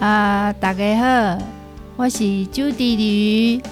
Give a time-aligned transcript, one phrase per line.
[0.00, 1.42] 啊，大家好，
[1.96, 3.62] 我是朱迪吕，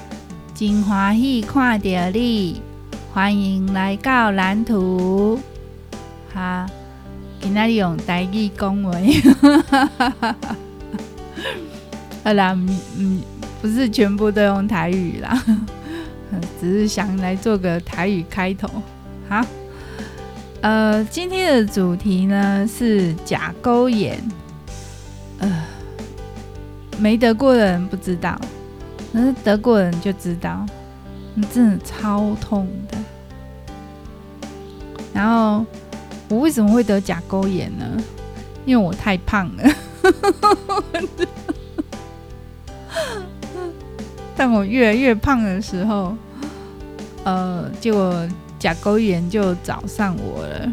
[0.57, 2.61] 真欢喜看到你，
[3.15, 5.39] 欢迎来到蓝图。
[6.35, 6.67] 哈，
[7.41, 8.91] 今天用台语讲话，
[12.25, 13.23] 好 啦，嗯嗯，
[13.63, 15.41] 不是全部都用台语啦，
[16.61, 18.69] 只是想来做个台语开头。
[19.29, 19.47] 好，
[20.61, 24.21] 呃，今天的主题呢是甲沟炎，
[25.39, 25.76] 呃。
[26.99, 28.41] 没得过的人不知道，
[29.13, 30.65] 可是得过的人就知道，
[31.53, 32.97] 真的超痛的。
[35.13, 35.65] 然后
[36.29, 37.85] 我为什么会得甲沟炎呢？
[38.65, 39.63] 因为我太胖了。
[44.37, 46.17] 但我越来越胖的时候，
[47.25, 50.73] 呃，结果甲沟炎就找上我了。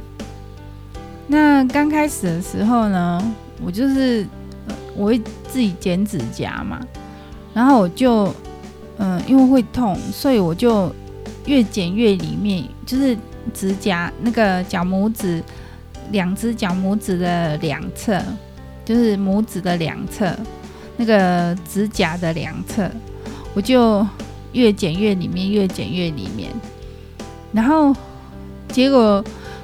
[1.27, 3.21] 那刚开始的时候呢，
[3.63, 4.25] 我就是。
[4.95, 6.80] 我会自己剪指甲嘛，
[7.53, 8.33] 然后我就，
[8.97, 10.94] 嗯、因为会痛，所以我就
[11.45, 13.17] 越剪越里面，就是
[13.53, 15.44] 指甲那个脚拇指，
[16.11, 18.21] 两只脚拇指的两侧，
[18.86, 20.31] 就是拇指的两侧，
[20.97, 22.89] 那个指甲的两侧，
[23.53, 24.05] 我就
[24.52, 26.52] 越剪越里面，越剪越里面，
[27.52, 27.95] 然后
[28.69, 29.23] 结果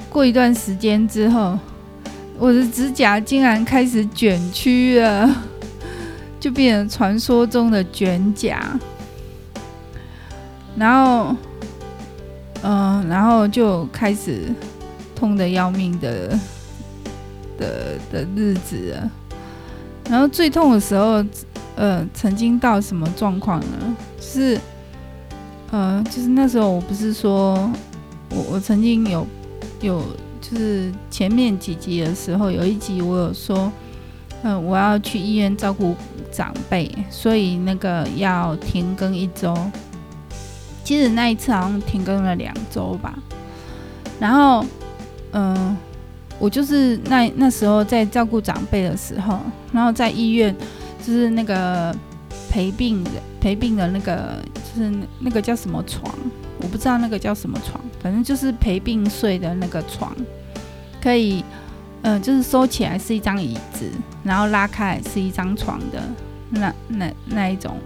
[0.09, 1.57] 过一段时间之后。
[2.39, 5.29] 我的指甲竟然开始卷曲了，
[6.39, 8.79] 就变成传说中的卷甲。
[10.77, 11.35] 然后，
[12.61, 14.43] 嗯、然后就开始
[15.13, 16.29] 痛得要命的
[17.57, 18.97] 的的日子。
[20.09, 21.21] 然后最痛的时候，
[21.75, 23.95] 呃，曾经到什么状况呢？
[24.21, 24.57] 是，
[25.71, 27.69] 呃，就是那时候我不是说
[28.29, 29.27] 我我曾经有
[29.81, 30.01] 有。
[30.41, 33.71] 就是前面几集的时候，有一集我有说，
[34.43, 35.95] 嗯，我要去医院照顾
[36.31, 39.55] 长辈，所以那个要停更一周。
[40.83, 43.17] 其实那一次好像停更了两周吧。
[44.19, 44.65] 然后，
[45.33, 45.77] 嗯，
[46.39, 49.39] 我就是那那时候在照顾长辈的时候，
[49.71, 50.55] 然后在医院
[51.05, 51.95] 就是那个
[52.49, 56.11] 陪病的陪病的那个，就是那个叫什么床，
[56.61, 60.15] 我不知道那个叫什么床，反正就是陪病睡的那个床。
[61.01, 61.43] 可以，
[62.01, 63.89] 嗯、就是收起来是一张椅子，
[64.23, 66.01] 然后拉开是一张床的
[66.49, 67.77] 那那那一种，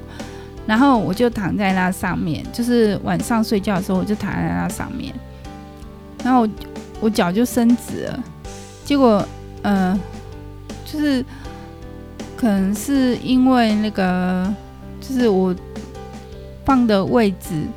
[0.66, 5.14] 然后我就躺在那上面，就是晚上睡觉的时候我就躺在那上面，
[6.24, 6.50] 然后我
[7.02, 8.24] 我脚就伸直了，
[8.84, 9.24] 结果，
[9.62, 10.00] 嗯、
[10.84, 11.24] 就是
[12.36, 14.52] 可能是因为那个，
[15.00, 15.56] 就是我
[16.66, 17.68] 放的位置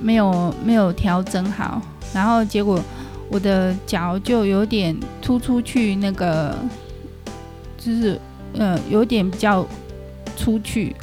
[0.00, 1.80] 没有没有调整好，
[2.12, 2.80] 然后结果。
[3.32, 6.52] 我的脚就有点突出去，那个
[7.78, 8.20] 就是
[8.54, 9.64] 呃有点比较
[10.36, 10.96] 出去，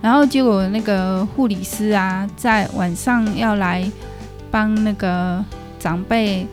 [0.00, 3.86] 然后结果那个护理师啊，在晚上要来
[4.50, 5.44] 帮那个
[5.78, 6.46] 长辈，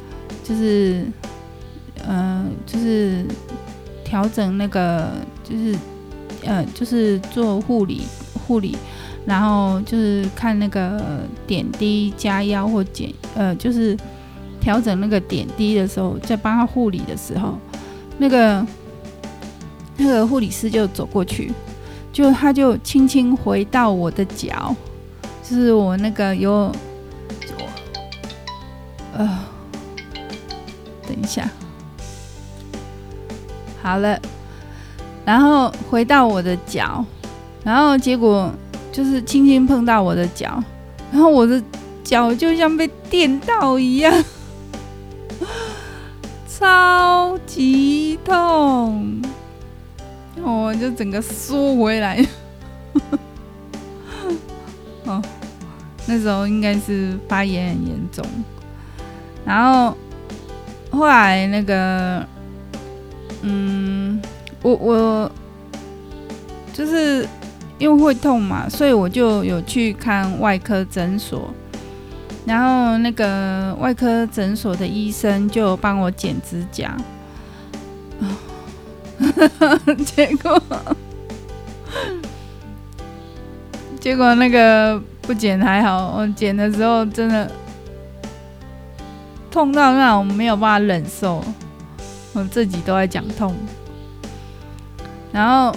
[0.43, 1.05] 就是
[2.05, 3.25] 呃就是
[4.03, 5.09] 调整那个
[5.41, 5.73] 就是
[6.43, 8.01] 呃就是做护理
[8.45, 8.75] 护理，
[9.25, 13.97] 然后就是看那个点滴加药或减呃就是。
[14.63, 17.59] 调整那个点滴的时候，在帮他护理的时候，
[18.17, 18.65] 那个
[19.97, 21.51] 那个护理师就走过去，
[22.13, 24.73] 就他就轻轻回到我的脚，
[25.43, 26.71] 就是我那个有，
[29.11, 29.39] 呃，
[31.05, 31.49] 等一下，
[33.81, 34.17] 好了，
[35.25, 37.03] 然后回到我的脚，
[37.65, 38.49] 然后结果
[38.93, 40.63] 就是轻轻碰到我的脚，
[41.11, 41.61] 然后我的
[42.03, 44.13] 脚就像被电到一样。
[46.47, 49.21] 超级痛，
[50.41, 52.25] 我就整个缩回来。
[55.05, 55.21] 哦，
[56.05, 58.23] 那时候应该是发炎很严重，
[59.43, 59.97] 然后
[60.91, 62.25] 后来那个，
[63.41, 64.21] 嗯，
[64.61, 65.31] 我我
[66.71, 67.27] 就是
[67.77, 71.53] 因为会痛嘛，所以我就有去看外科诊所。
[72.45, 76.93] 然后那个外科诊所的医生就帮我剪指甲，
[80.05, 80.61] 结果
[84.01, 87.49] 结果那个不剪还好，我剪的时候真的
[89.49, 91.41] 痛到那我没有办法忍受，
[92.33, 93.55] 我自己都在讲痛。
[95.31, 95.73] 然后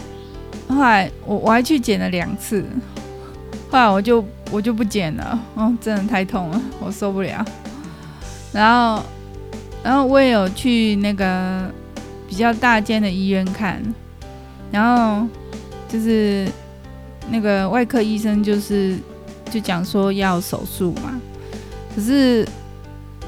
[0.68, 2.64] 后来我我还去剪了两次，
[3.70, 4.24] 后来我就。
[4.52, 7.44] 我就不剪了，哦，真的太痛了，我受不了。
[8.52, 9.02] 然后，
[9.82, 11.68] 然后我也有去那个
[12.28, 13.82] 比较大间的医院看，
[14.70, 15.26] 然后
[15.88, 16.46] 就是
[17.28, 18.96] 那个外科医生就是
[19.50, 21.20] 就讲说要手术嘛，
[21.92, 22.46] 可是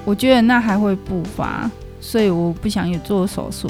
[0.05, 1.69] 我觉得那还会复发，
[2.01, 3.69] 所以我不想也做手术。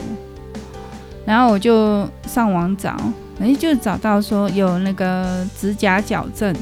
[1.25, 2.95] 然后我就上网找，
[3.41, 6.55] 哎，就找到说有那个指甲矫正，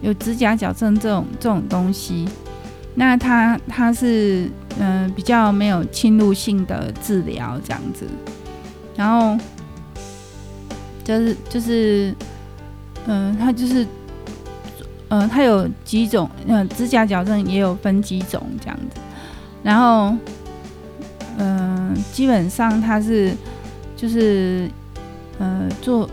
[0.00, 2.28] 有指甲矫正这种这种东西。
[2.94, 8.06] 那它它是嗯、比较没有侵入性的治疗这样子。
[8.96, 9.38] 然后
[11.04, 12.14] 就是就是
[13.06, 13.84] 嗯、呃，它就是
[15.08, 19.00] 嗯、呃，它有几种嗯、指甲矫正也有分几种这样子。
[19.62, 20.16] 然后
[21.38, 23.32] 嗯、基本上它是。
[23.96, 24.66] 就是，
[25.40, 26.06] 呃，做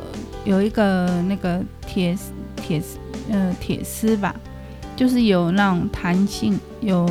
[0.46, 2.18] 有一个那个铁
[2.56, 2.82] 铁
[3.30, 4.34] 呃铁丝吧，
[4.96, 7.06] 就是有那种弹性、有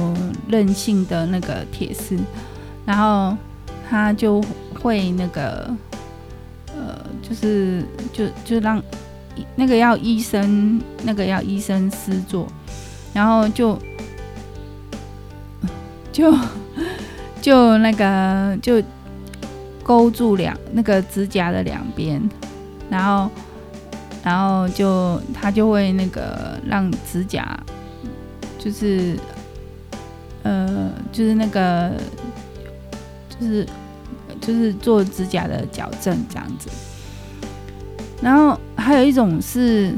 [0.48, 2.18] 韧性的那个铁丝，
[2.86, 3.36] 然后
[3.90, 4.42] 它就
[4.80, 5.70] 会那个，
[6.68, 7.84] 呃，就是
[8.14, 8.82] 就就让
[9.54, 12.48] 那个要医生那个要医生施做，
[13.12, 13.78] 然后就
[16.10, 16.34] 就
[17.42, 18.82] 就那个就。
[19.86, 22.20] 勾住两那个指甲的两边，
[22.90, 23.30] 然后，
[24.24, 27.56] 然后就它就会那个让指甲，
[28.58, 29.16] 就是，
[30.42, 31.92] 呃，就是那个，
[33.38, 33.64] 就是
[34.40, 36.68] 就是做指甲的矫正这样子。
[38.20, 39.94] 然后还有一种是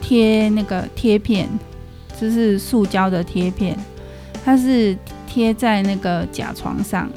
[0.00, 1.46] 贴那个贴片，
[2.18, 3.78] 就是塑胶的贴片，
[4.42, 4.96] 它是
[5.26, 7.10] 贴在那个甲床上，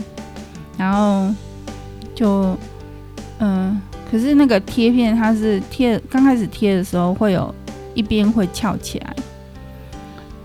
[0.77, 1.33] 然后。
[2.13, 2.57] 就，
[3.39, 7.53] 嗯、可是那个贴片它是贴，刚开始贴的时候会有
[7.93, 9.15] 一边会翘起来，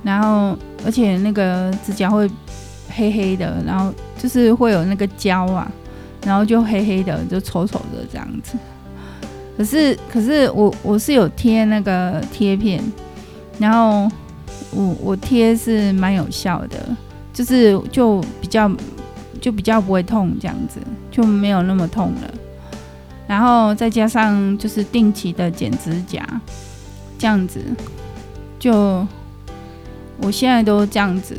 [0.02, 2.30] 然后而且那个指甲会
[2.88, 5.70] 黑黑的，然后就是会有那个胶啊，
[6.24, 8.56] 然后就黑黑的，就丑丑的这样子。
[9.56, 12.82] 可是可是我我是有贴那个贴片，
[13.58, 14.10] 然后
[14.70, 16.76] 我我贴是蛮有效的，
[17.32, 18.70] 就是就比较。
[19.38, 20.80] 就比较不会痛，这样子
[21.16, 22.34] 就没有那么痛了。
[23.26, 26.22] 然后再加上就是定期的剪指甲，
[27.18, 27.58] 这样子
[28.58, 29.06] 就
[30.20, 31.34] 我现在都这样子。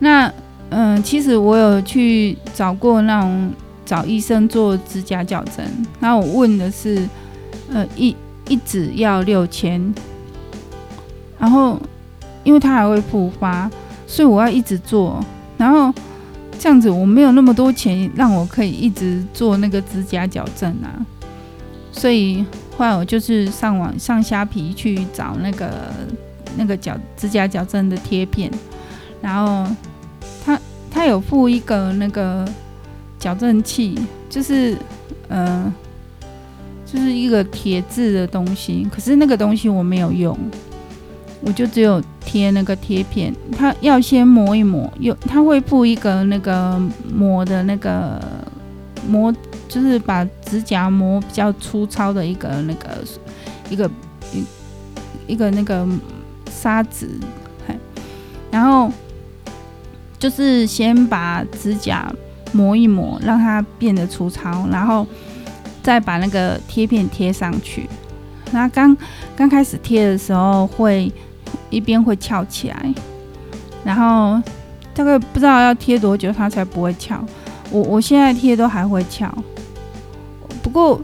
[0.00, 0.32] 那
[0.70, 3.52] 嗯、其实我有去找过那种
[3.86, 5.64] 找医生做指甲矫正，
[6.00, 7.08] 然后我问的是
[7.72, 8.16] 呃一
[8.48, 9.94] 一指要六千，
[11.38, 11.80] 然后
[12.42, 13.70] 因为它还会复发，
[14.06, 15.24] 所以我要一直做，
[15.56, 15.94] 然后。
[16.62, 20.92] 这样子我没有那么多钱让我可以一直做那个指甲矫正啊，
[21.90, 22.44] 所以
[22.76, 25.90] 后来我就是上网上虾皮去找那个
[26.58, 28.50] 那个矫指甲矫正的贴片，
[29.22, 29.74] 然后
[30.44, 30.60] 他
[30.90, 32.46] 他有附一个那个
[33.18, 33.98] 矫正器，
[34.28, 34.76] 就是
[35.28, 35.72] 呃
[36.84, 40.38] 就是一个铁质的东西，可是那个东西我没有用。
[41.42, 46.78] 我就只有贴那个贴片，它要先磨一磨，有它会附一个那个
[47.14, 48.22] 磨的那个
[49.08, 49.34] 磨，
[49.66, 53.02] 就是把指甲磨比较粗糙的一个那个
[53.70, 53.90] 一个
[54.34, 55.88] 一一个那个
[56.50, 57.08] 砂纸，
[58.50, 58.92] 然后
[60.18, 62.12] 就是先把指甲
[62.52, 65.06] 磨一磨，让它变得粗糙，然后
[65.82, 67.88] 再把那个贴片贴上去。
[68.52, 68.94] 那刚
[69.34, 71.10] 刚开始贴的时候会。
[71.70, 72.94] 一边会翘起来，
[73.84, 74.42] 然后
[74.92, 77.24] 大概不知道要贴多久它才不会翘。
[77.70, 79.32] 我我现在贴都还会翘，
[80.62, 81.00] 不过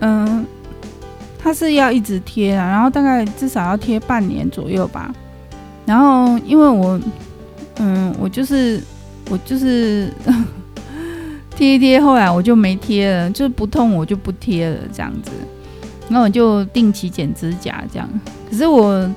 [0.00, 0.46] 嗯，
[1.38, 5.10] 它是要一直贴啊，然后大概至少要贴半年左右吧。
[5.86, 7.00] 然后因为我
[7.78, 8.80] 嗯，我就是
[9.30, 10.12] 我就是
[11.56, 15.30] 贴一贴，后来我就没贴了，就是不痛我就不贴了这样子。
[16.08, 18.08] 然后我就定期剪指甲这样，
[18.50, 19.10] 可是我。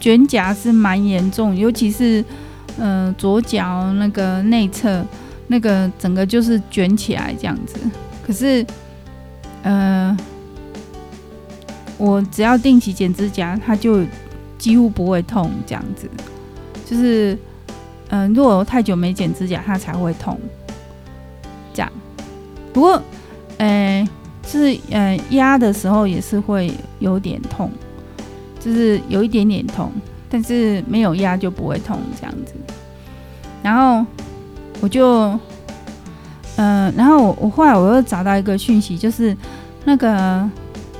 [0.00, 2.24] 卷甲是蛮严重，尤其是
[2.78, 5.04] 呃左脚那个内侧，
[5.48, 7.76] 那个整个就是卷起来这样子。
[8.26, 8.64] 可是
[9.62, 10.16] 呃，
[11.96, 14.04] 我只要定期剪指甲，它就
[14.58, 16.08] 几乎不会痛这样子。
[16.84, 17.36] 就是
[18.10, 20.38] 嗯、如果太久没剪指甲，它才会痛。
[21.74, 21.92] 这样，
[22.72, 23.02] 不过
[23.58, 24.08] 呃，
[24.42, 27.70] 就是呃压的时候也是会有点痛。
[28.68, 29.90] 就是有一点点痛，
[30.28, 32.52] 但是没有压就不会痛这样子。
[33.62, 34.04] 然后
[34.82, 35.40] 我就，
[36.56, 39.34] 嗯、然后我我后来我又找到一个讯息，就是
[39.86, 40.46] 那个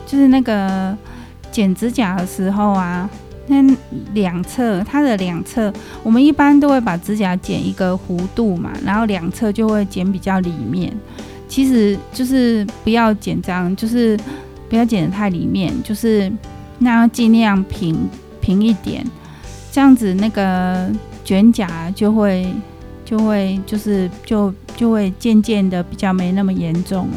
[0.06, 0.96] 就是那个
[1.52, 3.06] 剪指甲的时候啊，
[3.48, 3.56] 那
[4.14, 5.70] 两侧它的两侧，
[6.02, 10.90] 我们一般都会把指甲剪一个弧度嘛，然后两侧就会剪比较里面。
[11.46, 14.18] 其实就是不要剪这样，就是
[14.70, 16.32] 不要剪得太里面，就是
[16.78, 18.08] 那样尽量平
[18.40, 19.04] 平一点，
[19.72, 20.90] 这样子那个
[21.24, 22.52] 卷甲就会
[23.04, 27.16] 就会就是就就会渐渐的比较没那么严重了。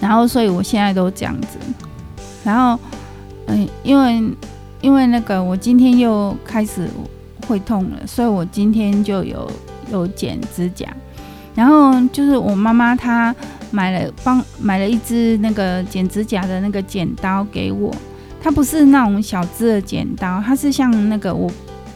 [0.00, 1.58] 然后，所以我现在都这样子。
[2.42, 2.76] 然后，
[3.46, 4.20] 嗯，因为
[4.80, 6.88] 因为那个我今天又开始
[7.46, 9.48] 会痛了，所以我今天就有
[9.92, 10.88] 有剪指甲。
[11.54, 13.32] 然后就是我妈妈她
[13.72, 17.92] 买了帮买了一支那个剪指甲的那个剪刀给我，
[18.40, 21.50] 它不是那种小只的剪刀，它是像那个我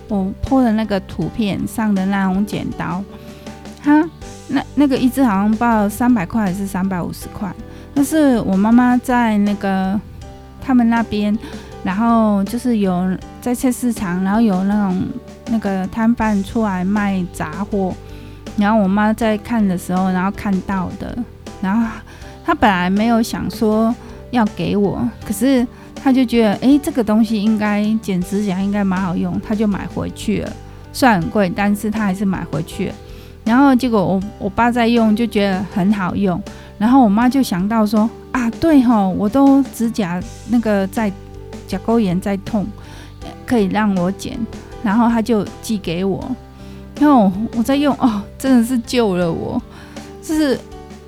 [0.08, 3.04] 我 po 的那个图片上的那种剪刀。
[3.82, 4.08] 它
[4.48, 7.54] 那那个一只好像报三百块还是三百五十块，
[7.94, 10.00] 但是我妈妈在那个
[10.60, 11.38] 他们那边，
[11.84, 15.02] 然后就是有在菜市场，然后有那种
[15.50, 17.94] 那个摊贩出来卖杂货。
[18.56, 21.16] 然后我妈在看的时候，然后看到的，
[21.60, 21.86] 然后
[22.44, 23.94] 他本来没有想说
[24.30, 25.66] 要给我，可是
[26.02, 30.52] 他就觉得，哎，这个东西应该剪指甲应该蛮好用，他就买回去了。
[30.92, 32.94] 虽然很贵，但是他还是买回去了。
[33.44, 36.42] 然后结果我我爸在用，就觉得很好用。
[36.78, 41.12] 然后我妈就想到说，啊，对吼，我都指甲那个在
[41.66, 42.66] 甲沟炎在痛，
[43.46, 44.38] 可以让我剪。
[44.82, 46.24] 然后他就寄给我。
[47.00, 49.60] 然后我在用哦，真的是救了我。
[50.22, 50.58] 就是，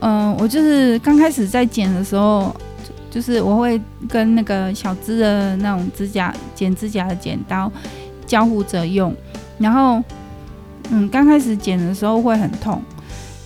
[0.01, 2.55] 嗯、我就是刚开始在剪的时候，
[3.11, 7.71] 就是我会跟那个小只的那种指甲剪指甲的剪刀
[8.27, 9.15] 交互着用。
[9.59, 10.03] 然后，
[10.91, 12.83] 嗯，刚开始剪的时候会很痛，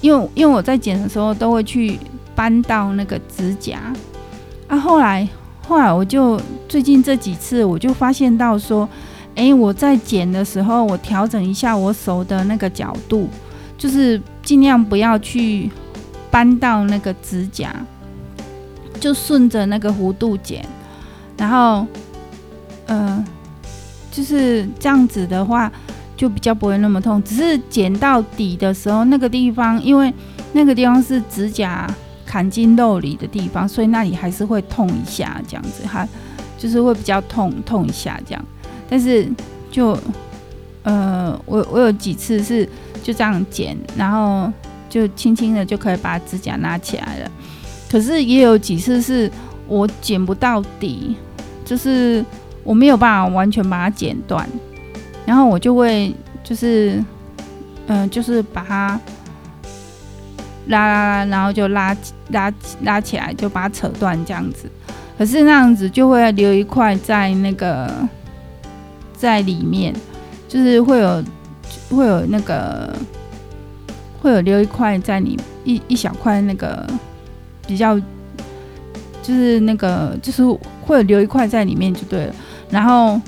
[0.01, 1.99] 因为因为我在剪的时候都会去
[2.35, 3.81] 扳到那个指甲。
[4.69, 5.27] 啊，后来
[5.67, 8.89] 后来我就最近这几次我就发现到说。
[9.35, 13.27] 诶，我在剪的时候，我调整一下我手的那个角度，
[13.79, 15.71] 就是尽量不要去
[16.33, 17.71] 搬到那个指甲，
[18.99, 20.67] 就顺着那个弧度剪，
[21.37, 21.87] 然后，
[22.87, 23.23] 呃，
[24.11, 25.71] 就是这样子的话，
[26.17, 27.23] 就比较不会那么痛。
[27.23, 30.11] 只是剪到底的时候，那个地方，因为
[30.55, 31.87] 那个地方是指甲
[32.25, 36.09] 砍进肉里的地方，所以那里还是会痛一下，这样子，哈，
[36.57, 38.43] 就是会比较痛，痛一下这样。
[38.89, 39.31] 但是
[39.71, 39.99] 就，
[40.83, 42.67] 呃，我我有几次是
[43.03, 44.51] 就这样剪，然后
[44.93, 47.31] 就轻轻的就可以把指甲拿起来了。
[47.91, 49.31] 可是也有几次是
[49.67, 51.17] 我剪不到底，
[51.65, 52.23] 就是
[52.63, 54.47] 我没有办法完全把它剪断，
[55.25, 57.03] 然后我就会就是，
[57.87, 59.01] 嗯、就是把它
[60.67, 61.97] 拉拉拉，然后就拉
[62.29, 64.71] 拉拉起来，就把它扯断这样子。
[65.17, 67.91] 可是那样子就会留一块在那个。
[69.15, 69.95] 在里面，
[70.49, 71.25] 就是会有
[71.91, 72.93] 会有那个
[74.23, 76.89] 会有留一块在你一一小块那个
[77.67, 77.99] 比较，
[79.23, 80.43] 就是那个就是
[80.81, 82.35] 会有留一块在里面就对了，
[82.71, 83.21] 然后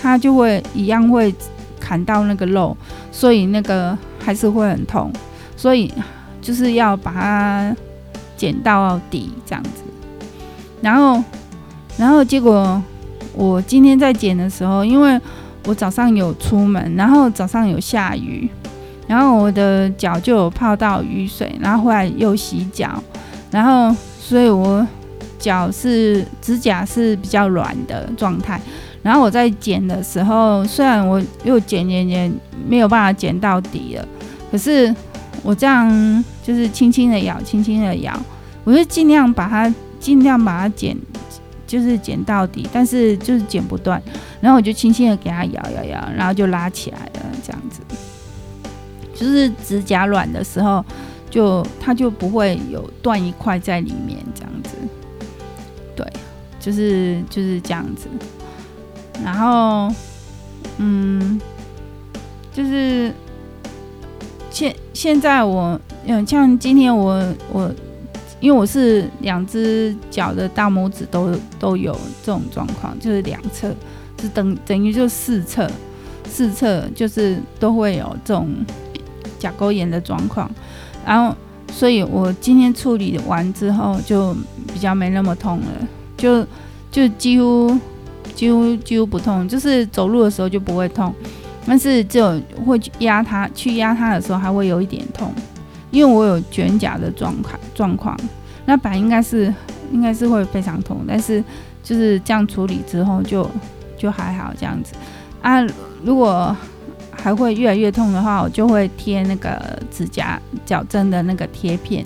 [0.00, 1.34] 它就会一样会
[1.78, 2.74] 砍到那个肉，
[3.12, 5.12] 所以那个还是会很痛，
[5.54, 5.92] 所以
[6.40, 7.76] 就是要把它
[8.36, 9.82] 剪到底这样子，
[10.80, 11.22] 然后
[11.98, 12.82] 然后结果。
[13.34, 15.20] 我今天在剪的时候，因为
[15.66, 18.50] 我早上有出门，然后早上有下雨，
[19.08, 23.02] 然后我的脚就有泡到雨水，然后后来又洗脚，
[23.50, 24.86] 然后所以我
[25.38, 28.60] 脚是指甲是比较软的状态。
[29.02, 32.32] 然后我在剪的时候，虽然我又剪剪剪
[32.68, 34.06] 没有办法剪到底了，
[34.52, 34.94] 可是
[35.42, 38.16] 我这样就是轻轻的咬，轻轻的咬，
[38.64, 40.96] 我就尽量把它尽量把它剪。
[41.66, 44.02] 就是剪到底，但是就是剪不断，
[44.40, 47.82] 然后我就轻轻的给它摇摇摇，然后就拉起来了，这样子。
[49.18, 50.84] 就是指甲软的时候，
[51.28, 54.70] 就它就不会有断一块在里面，这样子。
[55.96, 56.06] 对，
[56.60, 58.06] 就是就是这样子。
[59.24, 59.92] 然后，
[60.78, 61.40] 嗯，
[62.52, 63.12] 就是
[64.50, 67.74] 现现在我，嗯，像今天我我。
[68.40, 73.68] 因为我是两只脚的大拇指都都有这种状况，就是两侧，
[74.16, 75.68] 就等等于就四侧，
[76.24, 78.48] 四侧就是都会有这种
[79.38, 80.50] 甲沟炎的状况。
[81.06, 81.34] 然后，
[81.72, 84.34] 所以我今天处理完之后就
[84.72, 85.66] 比较没那么痛了，
[86.16, 86.46] 就
[86.90, 87.78] 就几乎
[88.34, 91.14] 几乎几乎不痛，就是走路的时候就不会痛，
[91.66, 95.32] 但是就会去压它，去压它的时候还会有一点痛。
[95.90, 98.14] 因为我有卷甲的状况状况，
[98.66, 99.52] 那本来应该是
[99.90, 101.42] 应该是会非常痛，但是
[101.82, 103.48] 就是这样处理之后就
[103.96, 104.92] 就还好这样子
[105.40, 105.62] 啊。
[106.04, 106.54] 如果
[107.22, 109.60] 还会越来越痛的话，我就会贴那个
[109.90, 112.04] 指甲矫正的那个贴片，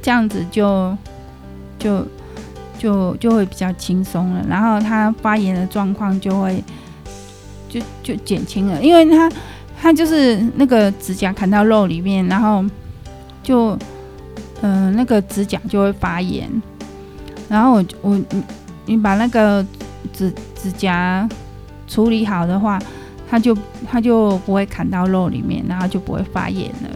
[0.00, 0.96] 这样子就
[1.78, 2.06] 就
[2.78, 6.62] 就就会比较轻松了，然后它发炎的状况就会
[7.68, 9.30] 就就减轻了，因为它
[9.80, 12.64] 它就是那个指甲砍到肉里面，然后
[13.42, 13.76] 就
[14.62, 16.48] 嗯、那个指甲就会发炎，
[17.48, 18.44] 然后我我你
[18.84, 19.64] 你把那个
[20.12, 21.26] 指指甲
[21.88, 22.78] 处理好的话，
[23.30, 23.56] 它就
[23.88, 26.88] 它就不会砍到肉里面，然后就不会发炎了，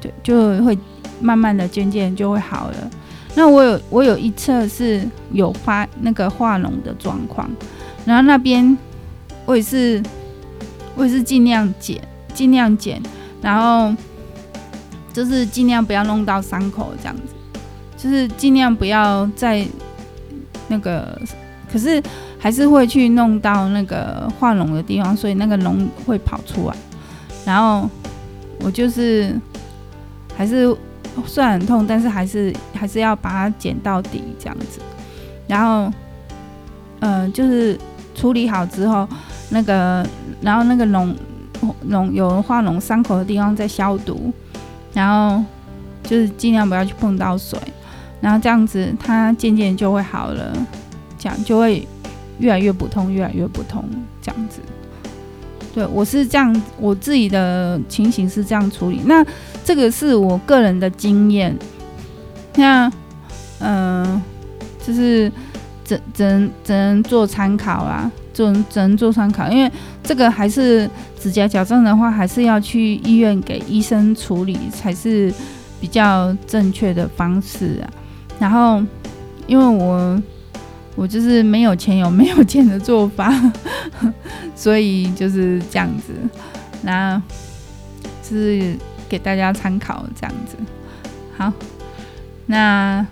[0.00, 0.76] 对，就会
[1.20, 2.90] 慢慢的渐渐就会好了。
[3.36, 7.48] 那我有我有一侧是有发那个化脓的状况，
[8.04, 8.76] 然后那边
[9.46, 10.02] 我也是
[10.96, 12.00] 我也是尽量剪
[12.32, 13.00] 尽量剪，
[13.40, 13.94] 然后
[15.12, 17.22] 就是尽量不要弄到伤口这样子，
[17.96, 19.64] 就是尽量不要在
[20.66, 21.20] 那个，
[21.72, 22.02] 可是
[22.44, 26.76] 还是会去弄到那个化脓的地方，所以那个脓会跑出来，
[27.46, 27.88] 然后
[28.60, 29.34] 我就是
[30.36, 30.76] 还是。
[31.24, 34.80] 虽然很痛，但是还是还是要把它剪到底这样子。
[35.46, 35.88] 然后，
[36.98, 37.78] 呃，就是
[38.16, 39.08] 处理好之后，
[39.50, 40.04] 那个，
[40.40, 41.14] 然后那个脓
[41.88, 44.32] 脓有化脓伤口的地方再消毒，
[44.92, 45.40] 然后
[46.02, 47.56] 就是尽量不要去碰到水，
[48.20, 50.52] 然后这样子它渐渐就会好了，
[51.16, 51.86] 这样就会
[52.38, 53.84] 越来越不通，越来越不通，
[54.20, 54.60] 这样子。
[55.74, 59.00] 对，我是这样，我自己的情形是这样处理。
[59.06, 59.26] 那
[59.64, 61.56] 这个是我个人的经验，
[62.54, 62.88] 那
[63.58, 64.22] 嗯、
[64.86, 65.30] 就是
[65.84, 69.68] 只只能只能做参考啊，只能只能做参考，因为
[70.04, 70.88] 这个还是
[71.18, 75.34] 指甲矫正的话，还是要去医院给医生处理才是
[75.80, 77.90] 比较正确的方式啊。
[78.38, 78.80] 然后，
[79.48, 80.22] 因为我。
[80.96, 83.32] 我就是没有钱有没有钱的做法，
[84.54, 86.12] 所以就是这样子，
[86.82, 87.20] 那
[88.26, 88.76] 是
[89.08, 90.56] 给大家参考这样子。
[91.36, 91.52] 好，
[92.46, 93.04] 那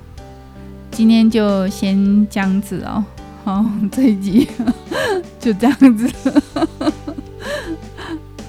[0.91, 3.05] 今天就先这样子哦。
[3.45, 4.49] 好，这一集
[5.41, 6.09] 就这样子。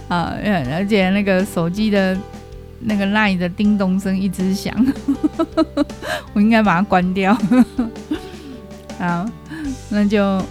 [0.07, 0.35] 啊，
[0.71, 2.15] 而且那个手机的
[2.81, 4.71] 那个 LINE 的叮咚声一直响，
[6.33, 7.35] 我应该把它关掉。
[9.03, 9.25] 好，
[9.89, 10.41] 那就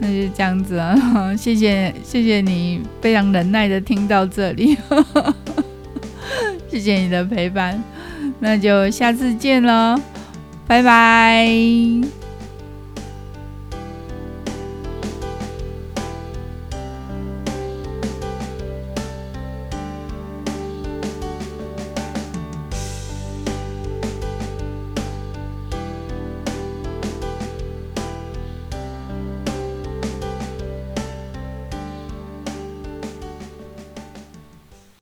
[0.00, 0.96] 那就这样子啊！
[1.38, 4.76] 谢谢谢谢你非常忍耐的听到这里，
[6.68, 7.80] 谢谢你的陪伴，
[8.40, 9.96] 那就下次见喽，
[10.66, 12.19] 拜拜。